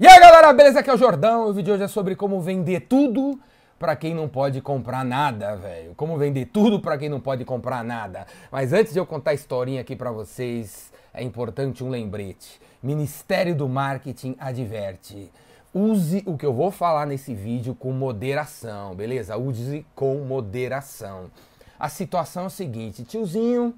E 0.00 0.06
aí 0.06 0.18
galera, 0.18 0.50
beleza? 0.54 0.80
Aqui 0.80 0.88
é 0.88 0.94
o 0.94 0.96
Jordão 0.96 1.42
o 1.46 1.52
vídeo 1.52 1.64
de 1.64 1.72
hoje 1.72 1.82
é 1.82 1.86
sobre 1.86 2.16
como 2.16 2.40
vender 2.40 2.86
tudo 2.88 3.38
para 3.78 3.94
quem 3.94 4.14
não 4.14 4.30
pode 4.30 4.62
comprar 4.62 5.04
nada, 5.04 5.54
velho. 5.56 5.94
Como 5.94 6.16
vender 6.16 6.46
tudo 6.46 6.80
para 6.80 6.96
quem 6.96 7.10
não 7.10 7.20
pode 7.20 7.44
comprar 7.44 7.84
nada. 7.84 8.26
Mas 8.50 8.72
antes 8.72 8.94
de 8.94 8.98
eu 8.98 9.04
contar 9.04 9.32
a 9.32 9.34
historinha 9.34 9.82
aqui 9.82 9.94
para 9.94 10.10
vocês, 10.10 10.90
é 11.12 11.22
importante 11.22 11.84
um 11.84 11.90
lembrete. 11.90 12.58
Ministério 12.82 13.54
do 13.54 13.68
Marketing 13.68 14.34
adverte. 14.40 15.30
Use 15.74 16.22
o 16.24 16.34
que 16.34 16.46
eu 16.46 16.54
vou 16.54 16.70
falar 16.70 17.04
nesse 17.04 17.34
vídeo 17.34 17.74
com 17.74 17.92
moderação, 17.92 18.94
beleza? 18.94 19.36
Use 19.36 19.84
com 19.94 20.16
moderação. 20.24 21.30
A 21.78 21.90
situação 21.90 22.44
é 22.44 22.46
o 22.46 22.50
seguinte, 22.50 23.04
tiozinho, 23.04 23.74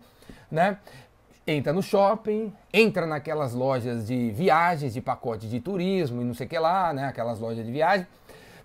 né? 0.48 0.79
Entra 1.46 1.72
no 1.72 1.82
shopping, 1.82 2.52
entra 2.72 3.06
naquelas 3.06 3.52
lojas 3.52 4.06
de 4.06 4.30
viagens, 4.30 4.95
de 4.95 5.00
pacote 5.00 5.48
de 5.48 5.61
turismo 5.61 6.22
e 6.22 6.24
não 6.24 6.34
sei 6.34 6.46
o 6.46 6.50
que 6.50 6.59
lá, 6.59 6.92
né? 6.92 7.06
Aquelas 7.06 7.41
lojas 7.41 7.64
de 7.64 7.72
viagem, 7.72 8.06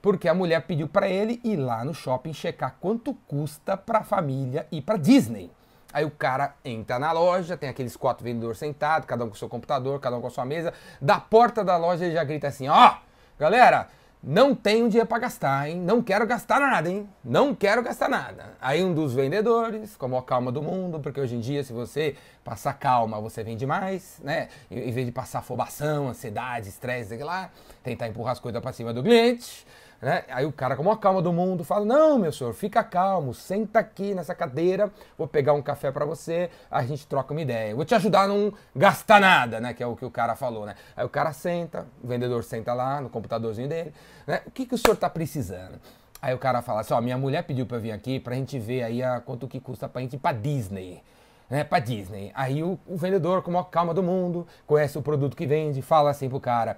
porque 0.02 0.28
a 0.28 0.34
mulher 0.34 0.62
pediu 0.62 0.88
para 0.88 1.10
ele 1.10 1.42
ir 1.44 1.58
lá 1.58 1.84
no 1.84 1.94
shopping 1.94 2.34
checar 2.34 2.76
quanto 2.80 3.14
custa 3.28 3.76
para 3.76 4.00
a 4.00 4.04
família 4.04 4.68
ir 4.72 4.82
para 4.82 4.98
Disney. 4.98 5.52
Aí 5.94 6.06
o 6.06 6.12
cara 6.12 6.54
entra 6.64 7.00
na 7.00 7.12
loja, 7.12 7.58
tem 7.58 7.70
aqueles 7.70 7.96
quatro 7.96 8.24
vendedores 8.24 8.60
sentados, 8.60 9.08
cada 9.08 9.24
um 9.24 9.30
com 9.30 9.36
seu 9.36 9.50
computador, 9.50 10.00
cada 10.00 10.18
um 10.18 10.22
com 10.22 10.28
a 10.28 10.30
sua 10.30 10.46
mesa. 10.46 10.74
Da 11.02 11.20
porta 11.20 11.64
da 11.64 11.78
loja 11.78 12.06
ele 12.06 12.14
já 12.14 12.24
grita 12.24 12.48
assim: 12.48 12.68
ó, 12.68 12.92
oh, 12.92 12.98
galera, 13.40 13.88
não 14.24 14.56
tenho 14.56 14.90
dinheiro 14.90 15.08
para 15.08 15.20
gastar, 15.20 15.70
hein? 15.70 15.80
Não 15.80 16.02
quero 16.02 16.26
gastar 16.26 16.60
nada, 16.60 16.90
hein? 16.90 17.08
Não 17.24 17.54
quero 17.54 17.84
gastar 17.84 18.10
nada. 18.10 18.58
Aí 18.60 18.84
um 18.84 18.94
dos 18.94 19.14
vendedores, 19.14 19.96
como 19.96 20.18
a 20.18 20.24
calma 20.24 20.52
do 20.52 20.62
mundo, 20.62 21.00
porque 21.00 21.22
hoje 21.22 21.36
em 21.36 21.40
dia, 21.40 21.64
se 21.64 21.72
você 21.72 22.16
passar 22.44 22.74
calma, 22.74 23.22
você 23.22 23.44
vende 23.44 23.66
mais, 23.66 24.20
né? 24.24 24.50
Em 24.72 24.92
vez 24.92 25.06
de 25.06 25.12
passar 25.12 25.40
afobação, 25.40 26.10
ansiedade, 26.10 26.68
estresse, 26.70 27.10
sei 27.10 27.24
lá, 27.24 27.52
tentar 27.84 28.08
empurrar 28.08 28.34
as 28.34 28.40
coisas 28.40 28.62
para 28.62 28.74
cima 28.74 28.92
do 28.92 29.04
cliente. 29.04 29.66
Né? 30.02 30.24
Aí 30.30 30.46
o 30.46 30.52
cara, 30.52 30.76
com 30.76 30.90
a 30.92 30.98
calma 30.98 31.22
do 31.22 31.34
mundo, 31.34 31.64
fala: 31.64 31.84
Não, 31.84 32.20
meu 32.20 32.32
senhor, 32.32 32.54
fica 32.54 32.84
calmo, 32.84 33.34
senta 33.34 33.80
aqui 33.80 34.14
nessa 34.14 34.36
cadeira, 34.36 34.92
vou 35.18 35.28
pegar 35.28 35.54
um 35.54 35.62
café 35.62 35.92
para 35.92 36.06
você, 36.06 36.50
a 36.70 36.84
gente 36.84 37.08
troca 37.08 37.34
uma 37.34 37.42
ideia. 37.42 37.76
Vou 37.76 37.84
te 37.84 37.96
ajudar 37.96 38.24
a 38.24 38.28
não 38.28 38.54
gastar 38.76 39.20
nada, 39.20 39.60
né? 39.60 39.74
Que 39.74 39.82
é 39.82 39.88
o 39.88 39.96
que 39.96 40.06
o 40.06 40.12
cara 40.12 40.36
falou, 40.36 40.66
né? 40.66 40.76
Aí 40.96 41.04
o 41.04 41.10
cara 41.10 41.34
senta, 41.34 41.88
o 42.04 42.08
vendedor 42.08 42.44
senta 42.44 42.74
lá 42.74 43.02
no 43.02 43.10
computadorzinho 43.10 43.68
dele, 43.68 43.92
né? 44.28 44.42
O 44.46 44.52
que, 44.52 44.66
que 44.66 44.76
o 44.76 44.78
senhor 44.78 44.96
tá 44.96 45.10
precisando? 45.10 45.80
Aí 46.22 46.34
o 46.34 46.38
cara 46.38 46.62
fala 46.62 46.82
assim: 46.82 46.94
Ó, 46.94 47.02
minha 47.02 47.18
mulher 47.18 47.44
pediu 47.44 47.66
para 47.66 47.80
vir 47.80 47.92
aqui 47.92 48.20
pra 48.20 48.36
gente 48.36 48.60
ver 48.60 48.84
aí 48.84 49.02
a, 49.02 49.20
quanto 49.20 49.48
que 49.48 49.60
custa 49.60 49.90
pra 49.90 50.02
gente 50.02 50.14
ir 50.16 50.20
pra 50.20 50.32
Disney 50.32 51.02
né, 51.50 51.64
para 51.64 51.80
Disney. 51.80 52.32
Aí 52.34 52.62
o, 52.62 52.78
o, 52.86 52.98
vendedor, 52.98 53.42
com 53.42 53.58
a 53.58 53.64
calma 53.64 53.94
do 53.94 54.04
mundo, 54.04 54.46
conhece 54.66 54.98
o 54.98 55.02
produto 55.02 55.36
que 55.36 55.46
vende, 55.46 55.82
fala 55.82 56.10
assim 56.10 56.30
pro 56.30 56.40
cara: 56.40 56.78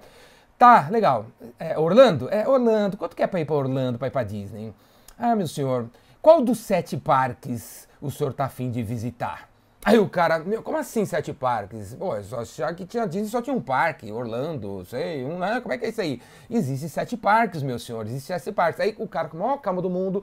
Tá, 0.60 0.88
legal. 0.90 1.24
É, 1.58 1.78
Orlando? 1.78 2.28
É, 2.30 2.46
Orlando. 2.46 2.98
Quanto 2.98 3.16
que 3.16 3.22
é 3.22 3.26
pra 3.26 3.40
ir 3.40 3.46
pra 3.46 3.54
Orlando, 3.54 3.98
pra 3.98 4.08
ir 4.08 4.10
pra 4.10 4.22
Disney? 4.22 4.74
Ah, 5.18 5.34
meu 5.34 5.48
senhor, 5.48 5.88
qual 6.20 6.44
dos 6.44 6.58
sete 6.58 6.98
parques 6.98 7.88
o 7.98 8.10
senhor 8.10 8.34
tá 8.34 8.44
afim 8.44 8.70
de 8.70 8.82
visitar? 8.82 9.48
Aí 9.82 9.98
o 9.98 10.06
cara, 10.06 10.38
meu, 10.40 10.62
como 10.62 10.76
assim 10.76 11.06
sete 11.06 11.32
parques? 11.32 11.94
Pô, 11.94 12.14
eu 12.14 12.22
só 12.24 12.40
achava 12.40 12.74
que 12.74 12.84
tinha 12.84 13.06
Disney 13.06 13.30
só 13.30 13.40
tinha 13.40 13.56
um 13.56 13.60
parque, 13.62 14.12
Orlando, 14.12 14.84
sei, 14.84 15.24
um, 15.24 15.38
né? 15.38 15.62
Como 15.62 15.72
é 15.72 15.78
que 15.78 15.86
é 15.86 15.88
isso 15.88 16.02
aí? 16.02 16.20
Existe 16.50 16.90
sete 16.90 17.16
parques, 17.16 17.62
meu 17.62 17.78
senhor, 17.78 18.04
existe 18.06 18.26
sete 18.26 18.52
parques. 18.52 18.78
Aí 18.80 18.94
o 18.98 19.08
cara, 19.08 19.28
com 19.30 19.38
a 19.38 19.40
maior 19.40 19.56
calma 19.62 19.80
do 19.80 19.88
mundo, 19.88 20.22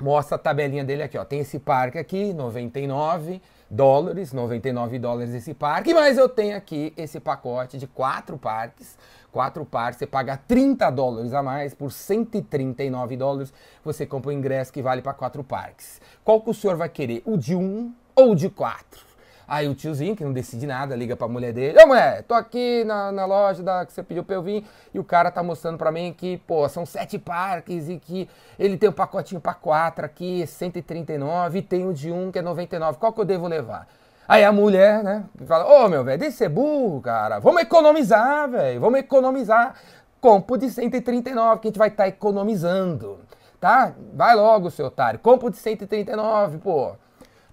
mostra 0.00 0.36
a 0.36 0.38
tabelinha 0.38 0.84
dele 0.84 1.02
aqui, 1.02 1.16
ó. 1.16 1.24
Tem 1.24 1.40
esse 1.40 1.58
parque 1.58 1.98
aqui, 1.98 2.32
99 2.32 3.40
dólares, 3.70 4.32
99 4.32 4.98
dólares 4.98 5.34
esse 5.34 5.54
parque, 5.54 5.92
mas 5.94 6.18
eu 6.18 6.28
tenho 6.28 6.56
aqui 6.56 6.92
esse 6.96 7.18
pacote 7.18 7.78
de 7.78 7.86
quatro 7.86 8.38
parques 8.38 8.96
quatro 9.34 9.64
partes, 9.64 9.98
você 9.98 10.06
paga 10.06 10.36
30 10.36 10.88
dólares 10.90 11.34
a 11.34 11.42
mais, 11.42 11.74
por 11.74 11.90
139 11.90 13.16
dólares 13.16 13.52
você 13.84 14.06
compra 14.06 14.30
o 14.30 14.32
um 14.32 14.38
ingresso 14.38 14.72
que 14.72 14.80
vale 14.80 15.02
para 15.02 15.12
quatro 15.12 15.42
parques. 15.42 16.00
Qual 16.22 16.40
que 16.40 16.50
o 16.50 16.54
senhor 16.54 16.76
vai 16.76 16.88
querer? 16.88 17.20
O 17.24 17.36
de 17.36 17.56
um 17.56 17.92
ou 18.14 18.30
o 18.30 18.36
de 18.36 18.48
quatro? 18.48 19.13
Aí 19.46 19.68
o 19.68 19.74
tiozinho, 19.74 20.16
que 20.16 20.24
não 20.24 20.32
decide 20.32 20.66
nada, 20.66 20.96
liga 20.96 21.16
pra 21.16 21.28
mulher 21.28 21.52
dele. 21.52 21.78
Ô 21.82 21.86
mulher, 21.86 22.22
tô 22.22 22.34
aqui 22.34 22.82
na, 22.84 23.12
na 23.12 23.26
loja 23.26 23.62
da, 23.62 23.84
que 23.84 23.92
você 23.92 24.02
pediu 24.02 24.24
pra 24.24 24.36
eu 24.36 24.42
vir. 24.42 24.66
E 24.92 24.98
o 24.98 25.04
cara 25.04 25.30
tá 25.30 25.42
mostrando 25.42 25.76
pra 25.76 25.92
mim 25.92 26.14
que, 26.16 26.38
pô, 26.38 26.68
são 26.68 26.86
sete 26.86 27.18
parques 27.18 27.88
e 27.88 27.98
que 27.98 28.28
ele 28.58 28.76
tem 28.78 28.88
um 28.88 28.92
pacotinho 28.92 29.40
pra 29.40 29.52
quatro 29.52 30.04
aqui, 30.04 30.46
139, 30.46 31.58
e 31.58 31.62
tem 31.62 31.86
o 31.86 31.92
de 31.92 32.10
um 32.10 32.32
que 32.32 32.38
é 32.38 32.42
99. 32.42 32.98
Qual 32.98 33.12
que 33.12 33.20
eu 33.20 33.24
devo 33.24 33.46
levar? 33.46 33.86
Aí 34.26 34.42
a 34.42 34.50
mulher, 34.50 35.04
né, 35.04 35.24
fala, 35.46 35.66
ô 35.66 35.84
oh, 35.84 35.88
meu 35.88 36.02
velho, 36.02 36.18
deixa 36.18 36.38
ser 36.38 36.48
burro, 36.48 37.00
cara. 37.02 37.38
Vamos 37.38 37.60
economizar, 37.60 38.48
velho. 38.48 38.80
Vamos 38.80 38.98
economizar. 38.98 39.74
Compro 40.20 40.56
de 40.56 40.70
139, 40.70 41.60
que 41.60 41.68
a 41.68 41.70
gente 41.70 41.78
vai 41.78 41.88
estar 41.88 42.04
tá 42.04 42.08
economizando. 42.08 43.20
Tá? 43.60 43.92
Vai 44.14 44.34
logo, 44.34 44.70
seu 44.70 44.86
otário. 44.86 45.20
Compro 45.20 45.50
de 45.50 45.58
139, 45.58 46.58
pô. 46.58 46.92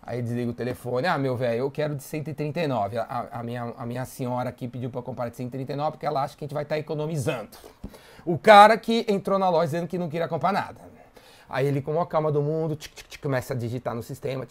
Aí 0.03 0.21
desliga 0.21 0.49
o 0.49 0.53
telefone. 0.53 1.07
Ah, 1.07 1.17
meu 1.17 1.37
velho, 1.37 1.59
eu 1.59 1.71
quero 1.71 1.95
de 1.95 2.03
139. 2.03 2.97
A, 2.97 3.27
a, 3.31 3.43
minha, 3.43 3.73
a 3.77 3.85
minha 3.85 4.03
senhora 4.05 4.49
aqui 4.49 4.67
pediu 4.67 4.89
para 4.89 5.01
comprar 5.01 5.29
de 5.29 5.35
139 5.35 5.91
porque 5.91 6.05
ela 6.05 6.23
acha 6.23 6.35
que 6.35 6.43
a 6.43 6.47
gente 6.47 6.53
vai 6.53 6.63
estar 6.63 6.75
tá 6.75 6.79
economizando. 6.79 7.49
O 8.25 8.37
cara 8.37 8.77
que 8.77 9.05
entrou 9.07 9.37
na 9.37 9.49
loja 9.49 9.65
dizendo 9.65 9.87
que 9.87 9.97
não 9.97 10.09
queria 10.09 10.27
comprar 10.27 10.51
nada. 10.51 10.81
Aí 11.47 11.67
ele, 11.67 11.81
com 11.81 11.99
a 11.99 12.07
calma 12.07 12.31
do 12.31 12.41
mundo, 12.41 12.75
tic, 12.75 12.93
tic, 12.93 13.07
tic, 13.07 13.21
começa 13.21 13.53
a 13.53 13.57
digitar 13.57 13.93
no 13.93 14.01
sistema. 14.01 14.47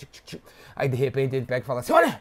Aí 0.76 0.88
de 0.88 0.96
repente 0.96 1.34
ele 1.34 1.46
pega 1.46 1.64
e 1.64 1.66
fala 1.66 1.80
assim: 1.80 1.92
Olha, 1.92 2.20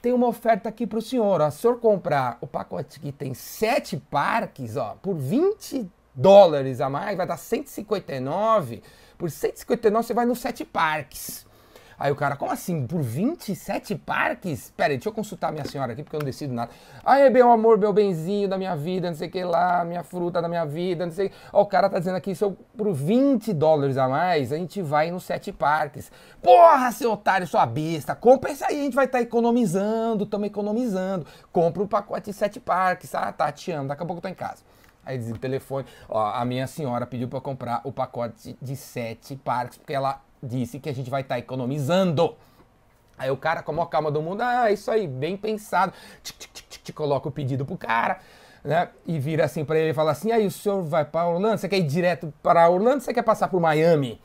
tem 0.00 0.12
uma 0.12 0.26
oferta 0.26 0.68
aqui 0.68 0.86
para 0.86 0.98
o 0.98 1.02
senhor. 1.02 1.40
Ó. 1.40 1.50
Se 1.50 1.58
o 1.58 1.60
senhor 1.60 1.78
comprar 1.78 2.38
o 2.40 2.46
pacote 2.46 2.98
que 2.98 3.12
tem 3.12 3.34
sete 3.34 3.96
parques, 3.96 4.76
ó, 4.76 4.96
por 5.00 5.14
20 5.14 5.90
dólares 6.14 6.80
a 6.80 6.88
mais, 6.88 7.16
vai 7.16 7.26
dar 7.26 7.36
159. 7.36 8.82
Por 9.18 9.30
159 9.30 10.06
você 10.06 10.14
vai 10.14 10.24
nos 10.24 10.38
sete 10.38 10.64
parques. 10.64 11.46
Aí 11.98 12.10
o 12.10 12.16
cara, 12.16 12.36
como 12.36 12.50
assim? 12.50 12.86
Por 12.86 13.02
27 13.02 13.94
parques? 13.96 14.72
Pera 14.76 14.92
aí, 14.92 14.96
deixa 14.96 15.08
eu 15.08 15.12
consultar 15.12 15.52
minha 15.52 15.64
senhora 15.64 15.92
aqui, 15.92 16.02
porque 16.02 16.16
eu 16.16 16.20
não 16.20 16.26
decido 16.26 16.52
nada. 16.52 16.70
Aí, 17.04 17.28
meu 17.30 17.50
amor, 17.50 17.78
meu 17.78 17.92
benzinho 17.92 18.48
da 18.48 18.58
minha 18.58 18.74
vida, 18.74 19.08
não 19.08 19.16
sei 19.16 19.28
o 19.28 19.30
que 19.30 19.44
lá, 19.44 19.84
minha 19.84 20.02
fruta 20.02 20.42
da 20.42 20.48
minha 20.48 20.64
vida, 20.64 21.06
não 21.06 21.12
sei. 21.12 21.30
Ó, 21.52 21.62
o 21.62 21.66
cara 21.66 21.88
tá 21.88 21.98
dizendo 21.98 22.16
aqui, 22.16 22.34
se 22.34 22.44
eu, 22.44 22.56
por 22.76 22.92
20 22.92 23.52
dólares 23.52 23.96
a 23.96 24.08
mais, 24.08 24.52
a 24.52 24.56
gente 24.56 24.82
vai 24.82 25.10
nos 25.10 25.24
sete 25.24 25.52
parques. 25.52 26.10
Porra, 26.42 26.90
seu 26.92 27.12
otário, 27.12 27.46
sua 27.46 27.66
besta, 27.66 28.14
compra 28.14 28.50
isso 28.50 28.64
aí, 28.64 28.80
a 28.80 28.84
gente 28.84 28.94
vai 28.94 29.06
estar 29.06 29.18
tá 29.18 29.22
economizando, 29.22 30.24
estamos 30.24 30.46
economizando. 30.46 31.26
Compra 31.52 31.82
um 31.82 31.86
pacote 31.86 32.30
de 32.30 32.32
sete 32.32 32.58
parques, 32.58 33.14
ah, 33.14 33.32
tá, 33.32 33.50
te 33.52 33.70
amo, 33.70 33.88
daqui 33.88 34.02
a 34.02 34.06
pouco 34.06 34.18
eu 34.18 34.22
tô 34.22 34.28
em 34.28 34.34
casa. 34.34 34.62
Aí 35.04 35.18
diz 35.18 35.30
o 35.30 35.38
telefone, 35.38 35.86
ó, 36.08 36.30
a 36.30 36.44
minha 36.44 36.66
senhora 36.66 37.06
pediu 37.06 37.28
para 37.28 37.40
comprar 37.40 37.80
o 37.84 37.92
pacote 37.92 38.56
de 38.60 38.74
sete 38.74 39.36
parques, 39.36 39.76
porque 39.76 39.92
ela 39.92 40.20
disse 40.44 40.78
que 40.78 40.88
a 40.88 40.94
gente 40.94 41.10
vai 41.10 41.22
estar 41.22 41.36
tá 41.36 41.38
economizando. 41.38 42.34
Aí 43.16 43.30
o 43.30 43.36
cara, 43.36 43.62
com 43.62 43.72
a 43.72 43.74
maior 43.74 43.86
calma 43.86 44.10
do 44.10 44.20
mundo, 44.20 44.42
ah, 44.42 44.70
isso 44.70 44.90
aí, 44.90 45.06
bem 45.06 45.36
pensado. 45.36 45.92
Tic, 46.22 46.36
tic, 46.36 46.52
tic, 46.52 46.82
tic, 46.82 46.94
coloca 46.94 47.28
o 47.28 47.32
pedido 47.32 47.64
pro 47.64 47.76
cara, 47.76 48.18
né? 48.64 48.88
E 49.06 49.18
vira 49.18 49.44
assim 49.44 49.64
para 49.64 49.78
ele 49.78 49.90
e 49.90 49.94
fala 49.94 50.10
assim: 50.10 50.32
aí 50.32 50.46
o 50.46 50.50
senhor 50.50 50.82
vai 50.82 51.04
para 51.04 51.28
Orlando? 51.28 51.58
Você 51.58 51.68
quer 51.68 51.78
ir 51.78 51.86
direto 51.86 52.32
para 52.42 52.68
Orlando? 52.68 53.02
Você 53.02 53.14
quer 53.14 53.22
passar 53.22 53.48
por 53.48 53.60
Miami? 53.60 54.20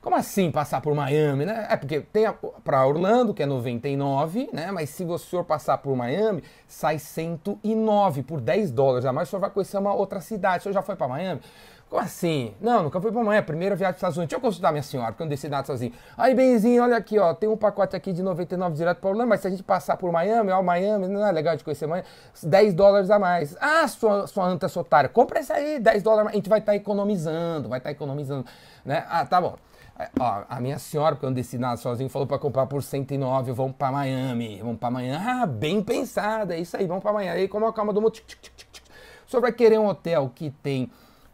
Como 0.00 0.16
assim 0.16 0.50
passar 0.50 0.80
por 0.80 0.94
Miami, 0.94 1.44
né? 1.44 1.66
É 1.68 1.76
porque 1.76 2.00
tem 2.00 2.24
para 2.64 2.86
Orlando, 2.86 3.34
que 3.34 3.42
é 3.42 3.46
99, 3.46 4.48
né? 4.50 4.70
Mas 4.72 4.88
se 4.88 5.04
o 5.04 5.18
senhor 5.18 5.44
passar 5.44 5.76
por 5.76 5.94
Miami, 5.94 6.42
sai 6.66 6.98
109 6.98 8.22
por 8.22 8.40
10 8.40 8.70
dólares 8.70 9.04
a 9.04 9.12
mais. 9.12 9.28
O 9.28 9.30
senhor 9.30 9.40
vai 9.40 9.50
conhecer 9.50 9.76
uma 9.76 9.92
outra 9.92 10.22
cidade. 10.22 10.60
O 10.60 10.62
senhor 10.62 10.72
já 10.72 10.82
foi 10.82 10.96
para 10.96 11.06
Miami? 11.06 11.42
Como 11.90 12.00
assim? 12.00 12.54
Não, 12.60 12.84
nunca 12.84 13.00
fui 13.00 13.10
pra 13.10 13.20
manhã, 13.20 13.42
primeira 13.42 13.74
viagem 13.74 13.94
para 13.94 13.96
os 13.96 13.98
Estados 13.98 14.16
Unidos. 14.16 14.30
Deixa 14.30 14.38
eu 14.38 14.40
consultar 14.40 14.70
minha 14.70 14.82
senhora, 14.82 15.10
porque 15.10 15.24
eu 15.24 15.24
não 15.24 15.28
decidi 15.28 15.50
nada 15.50 15.66
sozinho. 15.66 15.92
Aí, 16.16 16.32
benzinho, 16.36 16.84
olha 16.84 16.96
aqui, 16.96 17.18
ó, 17.18 17.34
tem 17.34 17.48
um 17.48 17.56
pacote 17.56 17.96
aqui 17.96 18.12
de 18.12 18.22
99 18.22 18.76
direto 18.76 18.98
para 18.98 19.10
Orlando, 19.10 19.28
mas 19.28 19.40
se 19.40 19.48
a 19.48 19.50
gente 19.50 19.64
passar 19.64 19.96
por 19.96 20.12
Miami, 20.12 20.52
ó, 20.52 20.62
Miami, 20.62 21.08
não 21.08 21.26
é 21.26 21.32
legal 21.32 21.56
de 21.56 21.64
conhecer 21.64 21.88
Miami, 21.88 22.06
10 22.40 22.74
dólares 22.74 23.10
a 23.10 23.18
mais. 23.18 23.56
Ah, 23.60 23.88
sua, 23.88 24.28
sua 24.28 24.44
anta 24.46 24.68
sua 24.68 24.82
otária, 24.82 25.08
compra 25.08 25.40
esse 25.40 25.52
aí, 25.52 25.80
10 25.80 26.00
dólares 26.04 26.30
a 26.30 26.34
gente 26.36 26.48
vai 26.48 26.60
estar 26.60 26.70
tá 26.70 26.76
economizando, 26.76 27.68
vai 27.68 27.80
estar 27.80 27.88
tá 27.88 27.92
economizando, 27.92 28.46
né? 28.84 29.04
Ah, 29.08 29.26
tá 29.26 29.40
bom. 29.40 29.56
É, 29.98 30.10
ó, 30.20 30.44
a 30.48 30.60
minha 30.60 30.78
senhora, 30.78 31.16
porque 31.16 31.26
eu 31.26 31.30
não 31.30 31.34
decidi 31.34 31.58
nada 31.58 31.76
sozinho, 31.76 32.08
falou 32.08 32.28
para 32.28 32.38
comprar 32.38 32.66
por 32.66 32.84
109, 32.84 33.50
vamos 33.50 33.74
para 33.74 33.90
Miami, 33.90 34.60
vamos 34.62 34.78
para 34.78 34.92
Miami. 34.92 35.26
Ah, 35.26 35.44
bem 35.44 35.82
pensada, 35.82 36.54
é 36.54 36.60
isso 36.60 36.76
aí, 36.76 36.86
vamos 36.86 37.02
para 37.02 37.12
Miami. 37.12 37.40
Aí, 37.40 37.48
como 37.48 37.66
a 37.66 37.72
calma 37.72 37.92
do 37.92 38.00
mundo, 38.00 38.14
o 38.14 39.28
senhor 39.28 39.40
vai 39.40 39.50
querer 39.50 39.80
um 39.80 39.86
hotel 39.86 40.30
que 40.32 40.50
tem 40.62 40.88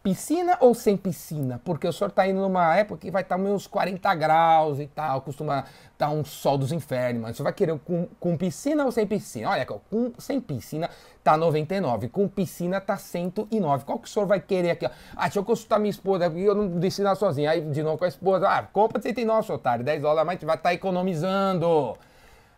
piscina 0.07 0.57
ou 0.61 0.73
sem 0.73 0.95
piscina? 0.95 1.59
Porque 1.65 1.85
o 1.85 1.91
senhor 1.91 2.07
está 2.07 2.25
indo 2.25 2.39
numa 2.39 2.73
época 2.77 3.01
que 3.01 3.11
vai 3.11 3.23
estar 3.23 3.35
tá 3.35 3.41
uns 3.41 3.67
40 3.67 4.15
graus 4.15 4.79
e 4.79 4.87
tal, 4.87 5.19
costuma 5.19 5.65
estar 5.91 6.07
tá 6.07 6.09
um 6.09 6.23
sol 6.23 6.57
dos 6.57 6.71
infernos, 6.71 7.21
mas 7.21 7.35
você 7.35 7.43
vai 7.43 7.51
querer 7.51 7.77
com, 7.79 8.07
com 8.17 8.37
piscina 8.37 8.85
ou 8.85 8.91
sem 8.93 9.05
piscina? 9.05 9.49
Olha, 9.49 9.65
com, 9.65 10.13
sem 10.17 10.39
piscina 10.39 10.89
tá 11.21 11.35
99, 11.35 12.07
com 12.07 12.25
piscina 12.25 12.79
tá 12.79 12.95
109. 12.95 13.83
Qual 13.83 13.99
que 13.99 14.07
o 14.07 14.09
senhor 14.09 14.25
vai 14.25 14.39
querer 14.39 14.69
aqui? 14.69 14.85
Ah, 14.85 15.23
deixa 15.23 15.39
eu 15.39 15.43
consultar 15.43 15.77
minha 15.77 15.91
esposa, 15.91 16.27
eu 16.27 16.55
não 16.55 16.69
decidi 16.69 17.03
nada 17.03 17.17
sozinho. 17.17 17.49
Aí, 17.49 17.59
de 17.59 17.83
novo 17.83 17.97
com 17.97 18.05
a 18.05 18.07
esposa, 18.07 18.47
ah, 18.47 18.63
compra 18.63 18.99
de 18.99 19.09
109, 19.09 19.45
seu 19.45 19.55
otário, 19.55 19.83
10 19.83 20.01
dólares, 20.01 20.25
mas 20.25 20.41
vai 20.41 20.55
estar 20.55 20.69
tá 20.69 20.73
economizando. 20.73 21.97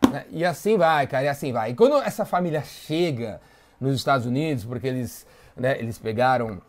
Né? 0.08 0.24
E 0.30 0.44
assim 0.44 0.78
vai, 0.78 1.08
cara, 1.08 1.24
e 1.24 1.28
assim 1.28 1.52
vai. 1.52 1.72
E 1.72 1.74
quando 1.74 1.96
essa 1.96 2.24
família 2.24 2.62
chega 2.62 3.40
nos 3.80 3.96
Estados 3.96 4.24
Unidos, 4.24 4.64
porque 4.64 4.86
eles 4.86 5.26
né? 5.60 5.78
Eles 5.78 5.98
pegaram 5.98 6.60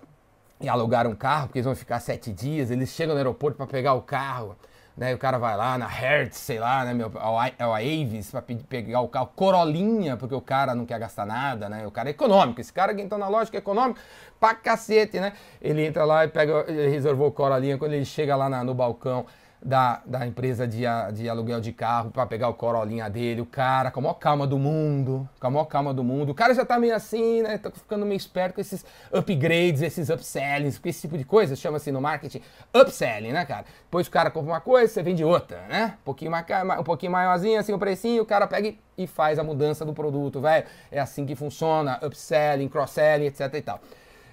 e 0.62 0.70
alugaram 0.70 1.12
um 1.12 1.16
carro, 1.16 1.48
porque 1.48 1.60
eles 1.60 1.66
vão 1.66 1.76
ficar 1.76 2.00
sete 2.00 2.32
dias, 2.32 2.72
eles 2.72 2.90
chegam 2.90 3.14
no 3.14 3.20
aeroporto 3.20 3.58
para 3.58 3.68
pegar 3.68 3.94
o 3.94 4.02
carro, 4.02 4.56
né? 4.96 5.14
O 5.14 5.18
cara 5.18 5.38
vai 5.38 5.58
lá 5.58 5.78
na 5.78 5.88
Hertz, 5.88 6.38
sei 6.38 6.60
lá, 6.60 6.86
né? 6.86 6.94
Meu, 6.94 7.12
é 7.58 7.66
o 7.66 7.74
Avis, 7.74 8.32
para 8.32 8.42
pegar 8.42 9.02
o 9.02 9.08
carro, 9.08 9.32
Corolinha, 9.36 10.16
porque 10.18 10.36
o 10.36 10.42
cara 10.42 10.76
não 10.76 10.86
quer 10.86 11.00
gastar 11.00 11.26
nada, 11.26 11.68
né? 11.68 11.88
O 11.88 11.92
cara 11.92 12.10
é 12.10 12.12
econômico, 12.12 12.62
esse 12.62 12.72
cara 12.72 12.94
que 12.94 13.02
entrou 13.02 13.20
na 13.20 13.28
lógica 13.28 13.58
é 13.58 13.60
econômico 13.60 14.00
pra 14.40 14.54
cacete, 14.54 15.20
né? 15.20 15.34
Ele 15.62 15.86
entra 15.86 16.06
lá 16.06 16.26
e 16.26 16.28
pega, 16.28 16.66
reservou 16.68 17.28
o 17.28 17.32
Corolinha, 17.32 17.78
quando 17.78 17.94
ele 17.94 18.06
chega 18.06 18.36
lá 18.36 18.50
na, 18.50 18.64
no 18.64 18.74
balcão, 18.74 19.26
da, 19.64 20.02
da 20.06 20.26
empresa 20.26 20.68
de, 20.68 20.82
de 21.14 21.30
aluguel 21.30 21.62
de 21.62 21.72
carro 21.72 22.10
para 22.10 22.26
pegar 22.26 22.50
o 22.50 22.54
Corolinha 22.54 23.10
dele. 23.10 23.42
O 23.42 23.46
cara, 23.46 23.92
com 23.92 24.00
a 24.00 24.04
maior 24.04 24.16
calma 24.16 24.48
do 24.48 24.58
mundo, 24.58 25.30
com 25.40 25.48
a 25.48 25.50
maior 25.50 25.66
calma 25.66 25.94
do 25.94 26.04
mundo. 26.04 26.32
O 26.32 26.36
cara 26.36 26.54
já 26.54 26.66
tá 26.66 26.80
meio 26.80 26.96
assim, 26.96 27.42
né? 27.44 27.58
Tá 27.58 27.70
ficando 27.70 28.06
meio 28.06 28.18
esperto 28.18 28.56
com 28.56 28.62
esses 28.62 28.84
upgrades, 29.14 29.82
esses 29.82 30.10
upsellings, 30.10 30.80
com 30.80 30.90
esse 30.90 31.02
tipo 31.02 31.18
de 31.18 31.24
coisa, 31.24 31.56
chama-se 31.56 31.92
no 31.92 32.02
marketing 32.02 32.42
upselling, 32.74 33.32
né, 33.32 33.46
cara? 33.46 33.66
Depois 33.84 34.08
o 34.08 34.12
cara 34.12 34.32
compra 34.32 34.54
uma 34.54 34.62
coisa, 34.62 34.92
você 34.92 35.04
vende 35.04 35.24
outra, 35.24 35.62
né? 35.68 35.98
Um 36.02 36.04
pouquinho, 36.06 36.32
mais, 36.32 36.46
um 36.80 36.84
pouquinho 36.84 37.12
maiorzinho, 37.12 37.60
assim, 37.60 37.74
o 37.74 37.80
precinho, 37.80 38.24
o 38.24 38.26
cara 38.26 38.48
pega 38.48 38.74
e 38.98 39.08
faz 39.08 39.38
a 39.38 39.44
mudança 39.44 39.86
do 39.86 39.94
produto, 39.94 40.42
velho. 40.42 40.66
É 40.92 41.00
assim 41.00 41.26
que 41.26 41.36
funciona, 41.36 42.00
upselling, 42.04 42.68
cross-selling, 42.68 43.26
etc 43.26 43.54
e 43.54 43.62
tal. 43.62 43.80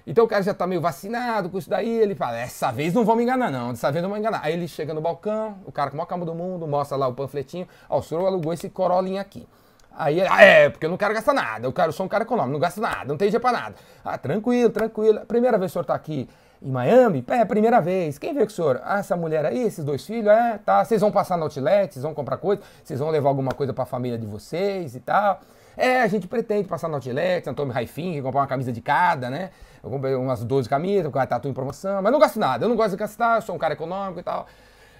Então 0.08 0.24
o 0.24 0.28
cara 0.28 0.42
já 0.42 0.54
tá 0.54 0.66
meio 0.66 0.80
vacinado 0.80 1.50
com 1.50 1.58
isso 1.58 1.68
daí, 1.68 1.86
ele 1.86 2.14
fala, 2.14 2.38
essa 2.38 2.72
vez 2.72 2.94
não 2.94 3.04
vão 3.04 3.14
me 3.14 3.24
enganar 3.24 3.50
não, 3.50 3.72
dessa 3.72 3.92
vez 3.92 4.02
não 4.02 4.08
vão 4.08 4.18
enganar. 4.18 4.40
Aí 4.42 4.54
ele 4.54 4.66
chega 4.66 4.94
no 4.94 5.02
balcão, 5.02 5.58
o 5.66 5.70
cara 5.70 5.90
com 5.90 5.96
a 5.96 5.98
maior 5.98 6.06
calma 6.06 6.24
do 6.24 6.34
mundo, 6.34 6.66
mostra 6.66 6.96
lá 6.96 7.06
o 7.06 7.12
panfletinho, 7.12 7.68
ó, 7.90 7.98
o 7.98 8.02
senhor 8.02 8.26
alugou 8.26 8.54
esse 8.54 8.70
Corolinha 8.70 9.20
aqui. 9.20 9.46
Aí 9.94 10.20
ele, 10.20 10.28
ah, 10.30 10.42
é, 10.42 10.70
porque 10.70 10.86
eu 10.86 10.90
não 10.90 10.96
quero 10.96 11.12
gastar 11.12 11.34
nada, 11.34 11.66
eu, 11.66 11.72
quero, 11.74 11.88
eu 11.88 11.92
sou 11.92 12.06
um 12.06 12.08
cara 12.08 12.24
econômico, 12.24 12.52
não 12.54 12.58
gasto 12.58 12.80
nada, 12.80 13.04
não 13.04 13.18
tem 13.18 13.28
dinheiro 13.28 13.42
pra 13.42 13.52
nada. 13.52 13.74
Ah, 14.02 14.16
tranquilo, 14.16 14.70
tranquilo. 14.70 15.26
Primeira 15.26 15.58
vez 15.58 15.70
que 15.70 15.72
o 15.72 15.74
senhor 15.74 15.84
tá 15.84 15.94
aqui 15.94 16.26
em 16.62 16.70
Miami? 16.70 17.22
É, 17.28 17.44
primeira 17.44 17.78
vez. 17.78 18.16
Quem 18.16 18.32
veio 18.32 18.46
com 18.46 18.52
o 18.52 18.54
senhor? 18.54 18.80
Ah, 18.84 19.00
essa 19.00 19.14
mulher 19.14 19.44
aí, 19.44 19.62
esses 19.62 19.84
dois 19.84 20.06
filhos? 20.06 20.28
É, 20.28 20.58
tá. 20.64 20.84
Vocês 20.84 21.02
vão 21.02 21.12
passar 21.12 21.36
no 21.36 21.44
outlet, 21.44 21.92
vocês 21.92 22.02
vão 22.02 22.14
comprar 22.14 22.38
coisa, 22.38 22.62
vocês 22.82 22.98
vão 22.98 23.10
levar 23.10 23.28
alguma 23.28 23.52
coisa 23.52 23.74
pra 23.74 23.84
família 23.84 24.16
de 24.16 24.26
vocês 24.26 24.94
e 24.94 25.00
tal. 25.00 25.40
É, 25.78 26.02
a 26.02 26.08
gente 26.08 26.26
pretende 26.26 26.66
passar 26.66 26.88
no 26.88 26.96
Outlet, 26.96 27.48
Antônio 27.48 27.72
Raifin, 27.72 28.20
comprar 28.20 28.40
uma 28.40 28.46
camisa 28.48 28.72
de 28.72 28.80
cada, 28.80 29.30
né? 29.30 29.50
Eu 29.80 29.88
comprei 29.88 30.12
umas 30.16 30.42
12 30.42 30.68
camisas, 30.68 31.04
porque 31.04 31.24
tá 31.24 31.38
tudo 31.38 31.52
em 31.52 31.54
promoção, 31.54 32.02
mas 32.02 32.10
não 32.10 32.18
gasto 32.18 32.36
nada, 32.36 32.64
eu 32.64 32.68
não 32.68 32.74
gosto 32.74 32.90
de 32.90 32.96
gastar, 32.96 33.40
sou 33.42 33.54
um 33.54 33.58
cara 33.58 33.74
econômico 33.74 34.18
e 34.18 34.22
tal. 34.24 34.48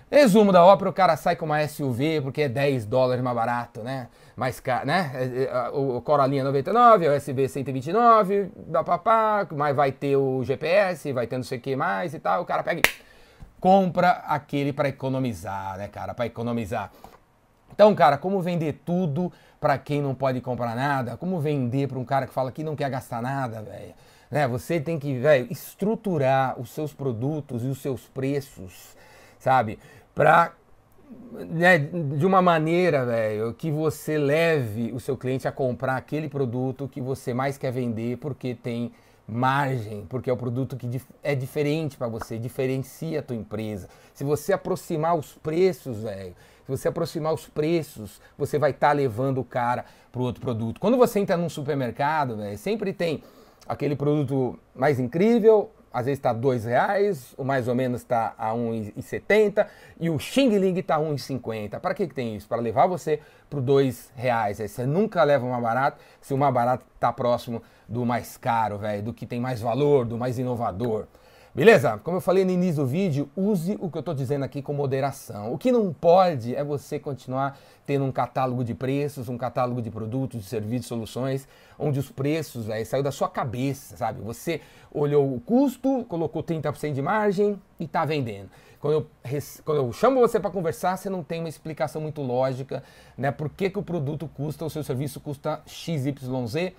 Resumo 0.08 0.52
da 0.52 0.64
ópera, 0.64 0.88
o 0.88 0.92
cara 0.92 1.16
sai 1.16 1.34
com 1.34 1.46
uma 1.46 1.66
SUV 1.66 2.20
porque 2.22 2.42
é 2.42 2.48
10 2.48 2.86
dólares 2.86 3.22
mais 3.22 3.36
barato, 3.36 3.82
né? 3.82 4.06
Mais 4.36 4.60
caro, 4.60 4.86
né? 4.86 5.10
É, 5.14 5.42
é, 5.44 5.68
o 5.70 6.00
Corolinha 6.00 6.44
99, 6.44 7.08
o 7.08 7.12
SV 7.12 7.48
129, 7.48 8.50
dá 8.56 8.84
papá, 8.84 9.48
mas 9.50 9.74
vai 9.74 9.90
ter 9.90 10.16
o 10.16 10.44
GPS, 10.44 11.12
vai 11.12 11.26
ter 11.26 11.36
não 11.36 11.42
sei 11.42 11.58
o 11.58 11.60
que 11.60 11.74
mais 11.74 12.14
e 12.14 12.20
tal. 12.20 12.42
O 12.42 12.46
cara 12.46 12.62
pega 12.62 12.80
e 12.80 12.82
compra 13.60 14.22
aquele 14.28 14.72
para 14.72 14.88
economizar, 14.88 15.76
né, 15.76 15.88
cara? 15.88 16.14
Para 16.14 16.24
economizar. 16.26 16.92
Então, 17.78 17.94
cara, 17.94 18.18
como 18.18 18.42
vender 18.42 18.80
tudo 18.84 19.32
para 19.60 19.78
quem 19.78 20.02
não 20.02 20.12
pode 20.12 20.40
comprar 20.40 20.74
nada? 20.74 21.16
Como 21.16 21.38
vender 21.38 21.86
para 21.86 21.96
um 21.96 22.04
cara 22.04 22.26
que 22.26 22.34
fala 22.34 22.50
que 22.50 22.64
não 22.64 22.74
quer 22.74 22.90
gastar 22.90 23.22
nada, 23.22 23.62
velho? 23.62 23.94
Né? 24.28 24.48
Você 24.48 24.80
tem 24.80 24.98
que, 24.98 25.16
velho, 25.16 25.46
estruturar 25.48 26.60
os 26.60 26.70
seus 26.70 26.92
produtos 26.92 27.62
e 27.62 27.68
os 27.68 27.80
seus 27.80 28.00
preços, 28.08 28.96
sabe? 29.38 29.78
Para 30.12 30.54
né, 31.50 31.78
de 31.78 32.26
uma 32.26 32.42
maneira, 32.42 33.06
velho, 33.06 33.54
que 33.54 33.70
você 33.70 34.18
leve 34.18 34.90
o 34.90 34.98
seu 34.98 35.16
cliente 35.16 35.46
a 35.46 35.52
comprar 35.52 35.94
aquele 35.94 36.28
produto 36.28 36.88
que 36.88 37.00
você 37.00 37.32
mais 37.32 37.56
quer 37.56 37.70
vender 37.70 38.18
porque 38.18 38.56
tem 38.56 38.90
margem, 39.24 40.04
porque 40.08 40.28
é 40.28 40.32
o 40.32 40.36
produto 40.36 40.76
que 40.76 41.00
é 41.22 41.36
diferente 41.36 41.96
para 41.96 42.08
você, 42.08 42.38
diferencia 42.38 43.20
a 43.20 43.22
tua 43.22 43.36
empresa. 43.36 43.88
Se 44.14 44.24
você 44.24 44.52
aproximar 44.52 45.14
os 45.14 45.34
preços, 45.34 46.02
velho, 46.02 46.34
se 46.68 46.76
você 46.76 46.88
aproximar 46.88 47.32
os 47.32 47.48
preços, 47.48 48.20
você 48.36 48.58
vai 48.58 48.72
estar 48.72 48.88
tá 48.88 48.92
levando 48.92 49.38
o 49.38 49.44
cara 49.44 49.86
para 50.12 50.20
outro 50.20 50.42
produto. 50.42 50.78
Quando 50.78 50.98
você 50.98 51.18
entra 51.18 51.34
num 51.34 51.48
supermercado, 51.48 52.36
véio, 52.36 52.58
sempre 52.58 52.92
tem 52.92 53.22
aquele 53.66 53.96
produto 53.96 54.58
mais 54.74 55.00
incrível, 55.00 55.70
às 55.90 56.04
vezes 56.04 56.18
está 56.18 56.30
R$ 56.30 56.58
reais, 56.62 57.34
o 57.38 57.42
mais 57.44 57.68
ou 57.68 57.74
menos 57.74 58.02
está 58.02 58.34
a 58.36 58.52
1,70 58.52 59.66
e 59.98 60.10
o 60.10 60.18
Xing 60.18 60.58
Ling 60.58 60.78
está 60.78 60.96
a 60.96 60.98
R$ 60.98 61.06
1,50. 61.06 61.80
Para 61.80 61.94
que, 61.94 62.06
que 62.06 62.14
tem 62.14 62.36
isso? 62.36 62.46
Para 62.46 62.60
levar 62.60 62.86
você 62.86 63.18
para 63.48 63.60
R$ 63.60 63.94
reais. 64.14 64.60
Aí 64.60 64.68
você 64.68 64.84
nunca 64.84 65.24
leva 65.24 65.46
o 65.46 65.48
mais 65.48 65.62
barato 65.62 65.98
se 66.20 66.34
o 66.34 66.36
mais 66.36 66.52
barato 66.52 66.84
está 66.94 67.10
próximo 67.10 67.62
do 67.88 68.04
mais 68.04 68.36
caro, 68.36 68.76
velho, 68.76 69.02
do 69.02 69.14
que 69.14 69.24
tem 69.24 69.40
mais 69.40 69.62
valor, 69.62 70.04
do 70.04 70.18
mais 70.18 70.38
inovador. 70.38 71.06
Beleza? 71.54 71.98
Como 72.04 72.18
eu 72.18 72.20
falei 72.20 72.44
no 72.44 72.50
início 72.50 72.82
do 72.82 72.86
vídeo, 72.86 73.28
use 73.34 73.76
o 73.80 73.90
que 73.90 73.96
eu 73.96 74.00
estou 74.00 74.14
dizendo 74.14 74.44
aqui 74.44 74.60
com 74.60 74.72
moderação. 74.72 75.52
O 75.52 75.58
que 75.58 75.72
não 75.72 75.92
pode 75.92 76.54
é 76.54 76.62
você 76.62 76.98
continuar 76.98 77.58
tendo 77.86 78.04
um 78.04 78.12
catálogo 78.12 78.62
de 78.62 78.74
preços, 78.74 79.28
um 79.28 79.38
catálogo 79.38 79.80
de 79.80 79.90
produtos, 79.90 80.42
de 80.42 80.46
serviços, 80.46 80.86
soluções, 80.86 81.48
onde 81.78 81.98
os 81.98 82.10
preços 82.10 82.66
véio, 82.66 82.84
saiu 82.84 83.02
da 83.02 83.10
sua 83.10 83.28
cabeça, 83.30 83.96
sabe? 83.96 84.20
Você 84.20 84.60
olhou 84.92 85.34
o 85.34 85.40
custo, 85.40 86.04
colocou 86.06 86.42
30% 86.42 86.92
de 86.92 87.00
margem 87.02 87.58
e 87.80 87.84
está 87.84 88.04
vendendo. 88.04 88.50
Quando 88.78 88.92
eu, 88.92 89.06
quando 89.64 89.78
eu 89.78 89.92
chamo 89.92 90.20
você 90.20 90.38
para 90.38 90.50
conversar, 90.50 90.96
você 90.96 91.08
não 91.08 91.24
tem 91.24 91.40
uma 91.40 91.48
explicação 91.48 92.00
muito 92.00 92.20
lógica, 92.20 92.84
né? 93.16 93.30
Por 93.30 93.48
que, 93.48 93.70
que 93.70 93.78
o 93.78 93.82
produto 93.82 94.28
custa, 94.28 94.64
o 94.64 94.70
seu 94.70 94.84
serviço 94.84 95.18
custa 95.18 95.62
XYZ 95.66 96.72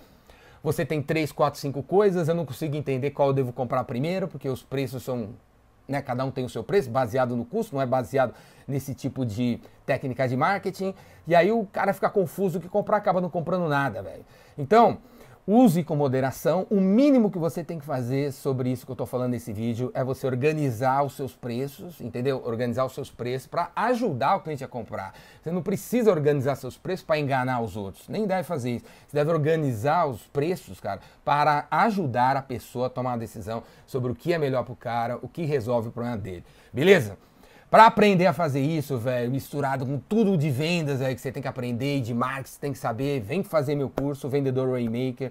você 0.62 0.84
tem 0.84 1.02
três, 1.02 1.32
quatro, 1.32 1.58
cinco 1.58 1.82
coisas, 1.82 2.28
eu 2.28 2.34
não 2.34 2.44
consigo 2.44 2.76
entender 2.76 3.10
qual 3.10 3.28
eu 3.28 3.34
devo 3.34 3.52
comprar 3.52 3.84
primeiro, 3.84 4.28
porque 4.28 4.48
os 4.48 4.62
preços 4.62 5.02
são, 5.02 5.30
né, 5.88 6.02
cada 6.02 6.24
um 6.24 6.30
tem 6.30 6.44
o 6.44 6.48
seu 6.48 6.62
preço, 6.62 6.90
baseado 6.90 7.34
no 7.34 7.44
custo, 7.44 7.74
não 7.74 7.82
é 7.82 7.86
baseado 7.86 8.34
nesse 8.68 8.94
tipo 8.94 9.24
de 9.24 9.60
técnica 9.86 10.28
de 10.28 10.36
marketing. 10.36 10.94
E 11.26 11.34
aí 11.34 11.50
o 11.50 11.66
cara 11.66 11.92
fica 11.92 12.10
confuso 12.10 12.60
que 12.60 12.68
comprar 12.68 12.98
acaba 12.98 13.20
não 13.20 13.30
comprando 13.30 13.68
nada, 13.68 14.02
velho. 14.02 14.24
Então, 14.56 14.98
Use 15.52 15.82
com 15.82 15.96
moderação. 15.96 16.64
O 16.70 16.80
mínimo 16.80 17.28
que 17.28 17.36
você 17.36 17.64
tem 17.64 17.76
que 17.76 17.84
fazer 17.84 18.32
sobre 18.32 18.70
isso 18.70 18.86
que 18.86 18.92
eu 18.92 18.94
estou 18.94 19.04
falando 19.04 19.32
nesse 19.32 19.52
vídeo 19.52 19.90
é 19.94 20.04
você 20.04 20.24
organizar 20.24 21.02
os 21.02 21.16
seus 21.16 21.34
preços, 21.34 22.00
entendeu? 22.00 22.40
Organizar 22.44 22.84
os 22.84 22.94
seus 22.94 23.10
preços 23.10 23.48
para 23.48 23.68
ajudar 23.74 24.36
o 24.36 24.42
cliente 24.42 24.62
a 24.62 24.68
comprar. 24.68 25.12
Você 25.42 25.50
não 25.50 25.60
precisa 25.60 26.08
organizar 26.08 26.54
seus 26.54 26.78
preços 26.78 27.04
para 27.04 27.18
enganar 27.18 27.60
os 27.62 27.76
outros. 27.76 28.08
Nem 28.08 28.28
deve 28.28 28.44
fazer 28.44 28.76
isso. 28.76 28.84
Você 29.08 29.16
deve 29.16 29.32
organizar 29.32 30.06
os 30.06 30.24
preços, 30.28 30.78
cara, 30.78 31.00
para 31.24 31.66
ajudar 31.68 32.36
a 32.36 32.42
pessoa 32.42 32.86
a 32.86 32.88
tomar 32.88 33.10
uma 33.10 33.18
decisão 33.18 33.64
sobre 33.88 34.12
o 34.12 34.14
que 34.14 34.32
é 34.32 34.38
melhor 34.38 34.62
para 34.62 34.72
o 34.72 34.76
cara, 34.76 35.18
o 35.20 35.26
que 35.26 35.42
resolve 35.44 35.88
o 35.88 35.90
problema 35.90 36.16
dele. 36.16 36.44
Beleza? 36.72 37.18
Para 37.70 37.86
aprender 37.86 38.26
a 38.26 38.32
fazer 38.32 38.60
isso, 38.60 38.98
velho, 38.98 39.30
misturado 39.30 39.86
com 39.86 39.96
tudo 39.96 40.36
de 40.36 40.50
vendas 40.50 40.98
velho, 40.98 41.14
que 41.14 41.20
você 41.20 41.30
tem 41.30 41.40
que 41.40 41.46
aprender, 41.46 42.00
de 42.00 42.12
marketing, 42.12 42.58
tem 42.58 42.72
que 42.72 42.78
saber, 42.78 43.20
vem 43.20 43.44
fazer 43.44 43.76
meu 43.76 43.88
curso, 43.88 44.28
Vendedor 44.28 44.72
Rainmaker. 44.72 45.30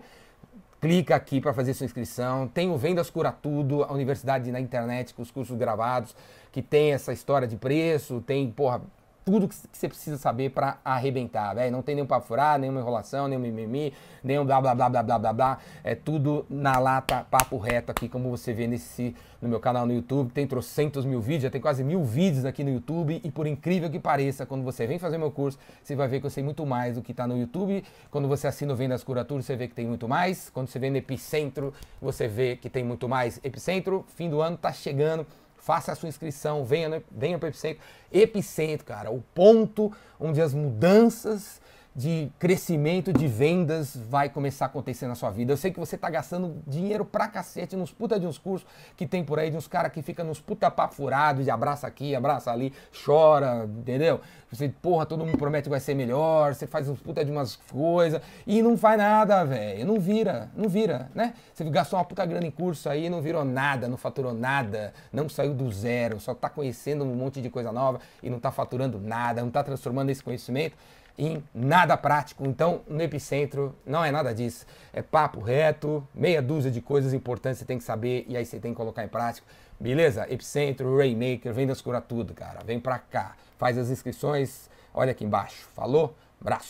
Clica 0.80 1.18
aqui 1.18 1.42
para 1.42 1.54
fazer 1.54 1.74
sua 1.74 1.84
inscrição. 1.84 2.48
Tem 2.48 2.70
o 2.70 2.78
Vendas 2.78 3.10
Cura 3.10 3.34
Tudo, 3.34 3.84
a 3.84 3.92
universidade 3.92 4.50
na 4.54 4.62
internet 4.62 5.14
com 5.14 5.22
os 5.22 5.30
cursos 5.30 5.58
gravados, 5.58 6.16
que 6.50 6.62
tem 6.62 6.94
essa 6.94 7.12
história 7.12 7.46
de 7.46 7.58
preço, 7.58 8.24
tem, 8.26 8.50
porra, 8.50 8.82
tudo 9.30 9.48
que 9.48 9.56
você 9.72 9.88
precisa 9.88 10.18
saber 10.18 10.50
para 10.50 10.80
arrebentar, 10.84 11.54
velho. 11.54 11.72
Não 11.72 11.84
tem 11.84 11.94
nenhum 11.94 12.08
papo 12.08 12.26
furado, 12.26 12.62
nenhuma 12.62 12.80
enrolação, 12.80 13.28
nenhum 13.28 13.42
mimimi, 13.42 13.94
nenhum 14.24 14.44
blá 14.44 14.60
blá 14.60 14.74
blá 14.74 14.90
blá 14.90 15.04
blá 15.04 15.20
blá 15.20 15.34
blá. 15.34 15.58
É 15.84 15.94
tudo 15.94 16.48
na 16.50 16.80
lata, 16.80 17.28
papo 17.30 17.58
reto 17.58 17.92
aqui, 17.92 18.10
como 18.10 18.32
você 18.32 18.52
vê 18.54 18.66
nesse 18.66 19.16
no 19.40 19.48
meu 19.48 19.60
canal 19.60 19.86
no 19.86 19.94
YouTube. 19.94 20.32
Tem 20.32 20.48
trocentos 20.48 21.06
mil 21.06 21.22
vídeos, 21.22 21.44
já 21.44 21.50
tem 21.52 21.62
quase 21.62 21.84
mil 21.84 22.04
vídeos 22.04 22.44
aqui 22.44 22.64
no 22.64 22.72
YouTube. 22.72 23.22
E 23.24 23.30
por 23.30 23.46
incrível 23.46 23.88
que 23.88 24.00
pareça, 24.00 24.48
quando 24.48 24.64
você 24.64 24.88
vem 24.88 24.98
fazer 24.98 25.20
meu 25.20 25.30
curso, 25.30 25.60
você 25.84 25.96
vai 25.96 26.08
ver 26.08 26.20
que 26.20 26.26
eu 26.26 26.32
sei 26.32 26.44
muito 26.44 26.66
mais 26.66 26.96
do 26.96 27.04
que 27.04 27.12
está 27.12 27.28
no 27.28 27.38
YouTube. 27.38 27.84
Quando 28.10 28.28
você 28.28 28.48
assina 28.48 28.74
o 28.74 28.76
Vendas 28.76 29.04
Curaturas, 29.04 29.46
você 29.46 29.56
vê 29.56 29.68
que 29.68 29.76
tem 29.76 29.86
muito 29.86 30.08
mais. 30.08 30.50
Quando 30.50 30.68
você 30.68 30.80
vê 30.80 30.90
no 30.90 30.98
Epicentro, 30.98 31.72
você 32.02 32.28
vê 32.28 32.56
que 32.56 32.68
tem 32.68 32.84
muito 32.84 33.08
mais. 33.08 33.40
Epicentro, 33.44 34.04
fim 34.16 34.28
do 34.28 34.42
ano, 34.42 34.58
tá 34.58 34.74
chegando 34.74 35.26
faça 35.60 35.92
a 35.92 35.96
sua 35.96 36.10
inscrição, 36.10 36.66
venha, 36.66 37.04
venha 37.12 37.38
para 37.38 37.48
o 37.48 37.50
Epicentro. 37.50 37.84
Epicentro, 38.12 38.86
cara, 38.86 39.12
o 39.12 39.22
ponto 39.34 39.92
onde 40.20 40.42
as 40.42 40.54
mudanças 40.54 41.62
de 42.00 42.32
crescimento 42.40 43.12
de 43.12 43.28
vendas 43.28 43.94
vai 43.94 44.30
começar 44.30 44.64
a 44.64 44.68
acontecer 44.68 45.06
na 45.06 45.16
sua 45.16 45.30
vida. 45.30 45.52
Eu 45.52 45.58
sei 45.58 45.70
que 45.70 45.78
você 45.78 45.96
está 45.96 46.10
gastando 46.10 46.56
dinheiro 46.66 47.04
pra 47.04 47.28
cacete 47.28 47.76
nos 47.76 47.92
puta 47.92 48.18
de 48.18 48.26
uns 48.26 48.38
cursos 48.38 48.66
que 48.96 49.06
tem 49.06 49.22
por 49.22 49.38
aí, 49.38 49.52
de 49.52 49.58
uns 49.58 49.68
caras 49.68 49.92
que 49.92 50.02
ficam 50.02 50.26
nos 50.26 50.40
puta 50.40 50.72
papo 50.72 50.96
furado, 50.96 51.44
de 51.44 51.52
abraça 51.52 51.86
aqui, 51.86 52.16
abraça 52.16 52.54
ali, 52.54 52.72
chora, 53.04 53.66
entendeu? 53.66 54.22
Você, 54.50 54.70
porra, 54.70 55.06
todo 55.06 55.26
mundo 55.26 55.38
promete 55.38 55.64
que 55.64 55.70
vai 55.70 55.82
ser 55.82 55.94
melhor, 55.94 56.56
você 56.56 56.66
faz 56.66 56.88
uns 56.88 57.02
puta 57.02 57.24
de 57.26 57.32
umas 57.32 57.58
coisas 57.58 58.22
e 58.48 58.62
não 58.62 58.78
faz 58.78 58.98
nada, 58.98 59.44
velho. 59.44 59.86
Não 59.86 60.00
vira, 60.00 60.50
não 60.56 60.70
vira, 60.70 61.12
né? 61.14 61.34
Você 61.54 61.66
gastou 61.66 62.00
uma 62.00 62.06
puta 62.06 62.26
grana 62.26 62.48
em 62.48 62.52
curso 62.52 62.88
aí, 62.88 63.10
não 63.10 63.22
virou 63.22 63.44
nada, 63.44 63.90
não 63.90 63.98
faturou 63.98 64.34
nada, 64.34 64.94
não 65.12 65.28
saiu 65.28 65.54
do 65.54 65.70
zero, 65.70 66.18
só 66.22 66.34
tá 66.34 66.50
conhecendo 66.50 67.04
um 67.04 67.14
monte 67.14 67.42
de 67.42 67.50
coisa 67.50 67.74
nova 67.74 68.00
e 68.24 68.30
não 68.30 68.40
tá 68.40 68.52
faturando 68.52 69.02
nada, 69.02 69.42
não 69.42 69.52
tá 69.52 69.62
transformando 69.62 70.12
esse 70.12 70.24
conhecimento 70.24 70.78
em 71.18 71.44
nada 71.54 71.96
prático. 71.98 72.46
Então, 72.46 72.82
no 72.88 73.02
Epicentro 73.02 73.76
não 73.86 74.04
é 74.04 74.12
nada 74.12 74.34
disso. 74.34 74.66
É 74.94 75.02
papo 75.02 75.40
reto, 75.40 76.06
meia 76.14 76.42
dúzia 76.42 76.72
de 76.72 76.82
coisas 76.82 77.14
importantes 77.14 77.60
você 77.60 77.66
tem 77.66 77.78
que 77.78 77.84
saber 77.84 78.26
e 78.28 78.38
aí 78.38 78.46
você 78.46 78.60
tem 78.60 78.72
que 78.72 78.78
colocar 78.78 79.04
em 79.04 79.08
prática. 79.08 79.46
Beleza? 79.80 80.26
Epicentro, 80.30 80.98
Raymaker, 80.98 81.54
vendas 81.54 81.82
cura 81.82 82.02
tudo, 82.02 82.34
cara. 82.34 82.60
Vem 82.66 82.80
pra 82.80 83.00
cá, 83.00 83.36
faz 83.58 83.78
as 83.78 83.90
inscrições, 83.90 84.70
olha 84.94 85.12
aqui 85.12 85.24
embaixo. 85.24 85.68
Falou? 85.74 86.16
Braço. 86.42 86.68